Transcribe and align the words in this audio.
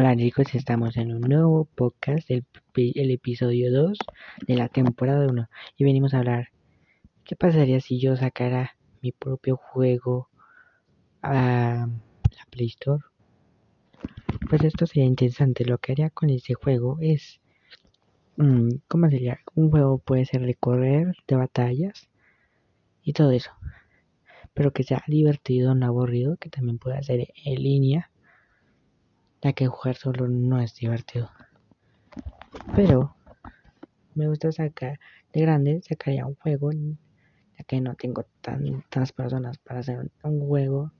Hola 0.00 0.16
chicos, 0.16 0.54
estamos 0.54 0.96
en 0.96 1.12
un 1.12 1.20
nuevo 1.20 1.66
podcast, 1.74 2.30
el, 2.30 2.46
episodio 3.10 3.70
2 3.70 3.98
de 4.46 4.54
la 4.56 4.70
temporada 4.70 5.26
1 5.26 5.46
y 5.76 5.84
venimos 5.84 6.14
a 6.14 6.20
hablar 6.20 6.48
qué 7.22 7.36
pasaría 7.36 7.80
si 7.80 8.00
yo 8.00 8.16
sacara 8.16 8.78
mi 9.02 9.12
propio 9.12 9.58
juego 9.58 10.30
a 11.20 11.86
la 11.86 12.46
Play 12.48 12.68
Store. 12.68 13.04
Pues 14.48 14.64
esto 14.64 14.86
sería 14.86 15.04
interesante, 15.04 15.66
lo 15.66 15.76
que 15.76 15.92
haría 15.92 16.08
con 16.08 16.30
este 16.30 16.54
juego 16.54 16.96
es, 17.02 17.38
mm, 18.38 18.76
¿cómo 18.88 19.10
sería? 19.10 19.40
Un 19.54 19.70
juego 19.70 19.98
puede 19.98 20.24
ser 20.24 20.46
de 20.46 20.54
correr, 20.54 21.14
de 21.28 21.36
batallas 21.36 22.08
y 23.02 23.12
todo 23.12 23.32
eso, 23.32 23.50
pero 24.54 24.72
que 24.72 24.82
sea 24.82 25.04
divertido, 25.06 25.74
no 25.74 25.84
aburrido, 25.84 26.38
que 26.38 26.48
también 26.48 26.78
pueda 26.78 27.02
ser 27.02 27.28
en 27.44 27.62
línea 27.62 28.09
ya 29.42 29.52
que 29.52 29.66
jugar 29.66 29.96
solo 29.96 30.28
no 30.28 30.60
es 30.60 30.74
divertido. 30.74 31.30
Pero 32.74 33.14
me 34.14 34.28
gusta 34.28 34.52
sacar 34.52 34.98
de 35.32 35.40
grande, 35.40 35.80
sacaría 35.82 36.26
un 36.26 36.34
juego, 36.36 36.72
ya 36.72 37.64
que 37.66 37.80
no 37.80 37.94
tengo 37.94 38.26
tantas 38.40 39.12
personas 39.12 39.58
para 39.58 39.80
hacer 39.80 40.10
un 40.22 40.40
juego, 40.46 40.92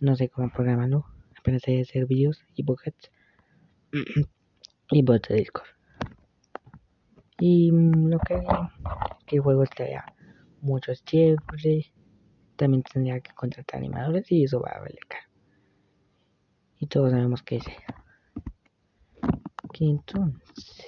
no 0.00 0.16
sé 0.16 0.28
cómo 0.28 0.50
programarlo, 0.50 1.06
apenas 1.38 1.62
hay 1.66 1.80
hacer 1.80 2.06
vídeos 2.06 2.44
y 2.54 2.62
buckets. 2.62 3.10
Y 4.90 5.02
bots 5.02 5.30
de 5.30 5.36
Discord. 5.36 5.66
Y 7.38 7.70
lo 7.72 8.18
que, 8.18 8.38
que 9.26 9.36
el 9.36 9.42
juego 9.42 9.62
estaría 9.62 10.04
muchos 10.60 11.02
chévere, 11.04 11.90
también 12.56 12.82
tendría 12.82 13.18
que 13.20 13.32
contratar 13.32 13.78
animadores 13.78 14.30
y 14.30 14.44
eso 14.44 14.60
va 14.60 14.72
a 14.72 14.80
valer 14.80 15.00
caro 15.08 15.33
y 16.84 16.86
todos 16.86 17.12
sabemos 17.12 17.42
que 17.42 17.56
es 17.56 17.64
que 19.72 19.86
entonces 19.86 20.86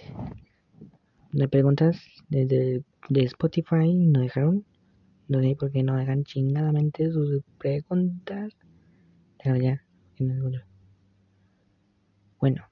me 1.33 1.49
preguntas 1.49 2.03
desde 2.29 2.85
de 3.09 3.25
Spotify 3.25 3.95
no 3.95 4.21
dejaron 4.21 4.67
no 5.29 5.41
sé 5.41 5.57
por 5.59 5.73
qué 5.73 5.83
no 5.83 5.97
dejan 5.97 6.23
chingadamente 6.23 7.11
sus 7.11 7.43
preguntas. 7.59 8.53
Pero 9.43 9.57
ya 9.57 9.83
bueno 12.39 12.63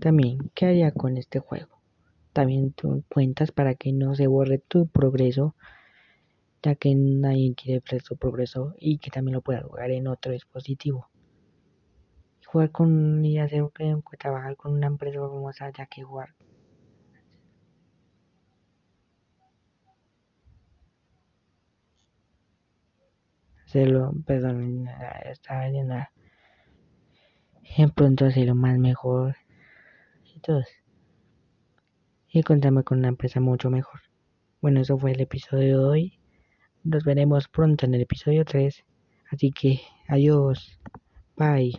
también 0.00 0.50
qué 0.54 0.66
haría 0.66 0.90
con 0.90 1.16
este 1.16 1.38
juego 1.38 1.80
también 2.32 2.72
tú 2.72 3.04
cuentas 3.08 3.52
para 3.52 3.76
que 3.76 3.92
no 3.92 4.16
se 4.16 4.26
borre 4.26 4.58
tu 4.58 4.88
progreso 4.88 5.54
ya 6.64 6.74
que 6.74 6.96
nadie 6.96 7.54
quiere 7.54 7.80
ver 7.88 8.02
su 8.02 8.16
progreso 8.16 8.74
y 8.80 8.98
que 8.98 9.10
también 9.12 9.34
lo 9.36 9.40
pueda 9.40 9.62
jugar 9.62 9.92
en 9.92 10.08
otro 10.08 10.32
dispositivo 10.32 11.08
jugar 12.54 12.70
con 12.70 13.24
y 13.24 13.40
hacer 13.40 13.64
trabajar 14.16 14.56
con 14.56 14.74
una 14.74 14.86
empresa 14.86 15.18
famosa 15.18 15.72
ya 15.76 15.86
que 15.86 16.04
jugar 16.04 16.36
hacerlo 23.64 24.12
perdón 24.24 24.86
estaba 25.24 25.66
viendo 25.68 25.96
en 27.76 27.90
pronto 27.90 28.26
hacerlo 28.26 28.54
más 28.54 28.78
mejor 28.78 29.34
y 30.32 30.38
todo 30.38 30.62
y 32.28 32.44
contarme 32.44 32.84
con 32.84 32.98
una 32.98 33.08
empresa 33.08 33.40
mucho 33.40 33.68
mejor. 33.70 34.00
Bueno 34.60 34.80
eso 34.80 34.96
fue 34.96 35.12
el 35.12 35.20
episodio 35.20 35.78
de 35.78 35.84
hoy. 35.84 36.20
Nos 36.84 37.04
veremos 37.04 37.48
pronto 37.48 37.84
en 37.86 37.94
el 37.94 38.02
episodio 38.02 38.44
3 38.44 38.84
así 39.32 39.50
que 39.50 39.80
adiós. 40.06 40.78
Bye 41.36 41.72